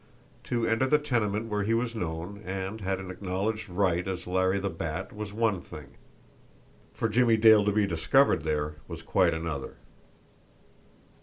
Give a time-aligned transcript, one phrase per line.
[0.45, 4.59] To enter the tenement where he was known and had an acknowledged right as Larry
[4.59, 5.89] the Bat was one thing;
[6.91, 9.75] for Jimmie Dale to be discovered there was quite another.